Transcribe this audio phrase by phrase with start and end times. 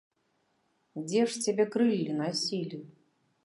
[1.11, 2.77] Дзе ж цябе крыллі насілі?